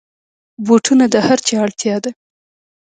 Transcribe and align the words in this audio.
بوټونه 0.65 1.05
د 1.13 1.15
هرچا 1.27 1.55
اړتیا 1.65 1.95
ده. 2.03 2.11